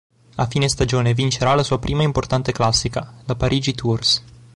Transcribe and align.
A 0.37 0.45
fine 0.47 0.67
stagione 0.67 1.13
vincerà 1.13 1.53
la 1.53 1.61
sua 1.61 1.77
prima 1.77 2.01
importante 2.01 2.51
classica, 2.51 3.17
la 3.25 3.35
Parigi-Tours. 3.35 4.23